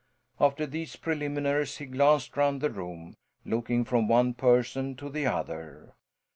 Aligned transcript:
After 0.39 0.65
these 0.65 0.95
preliminaries 0.95 1.77
he 1.77 1.85
glanced 1.85 2.35
round 2.35 2.59
the 2.59 2.71
room, 2.71 3.17
looking 3.45 3.85
from 3.85 4.07
one 4.07 4.33
person 4.33 4.95
to 4.95 5.09
the 5.09 5.27
other. 5.27 5.93